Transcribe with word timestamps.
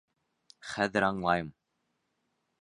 Хәҙер 0.69 1.05
аңлайым. 1.09 1.53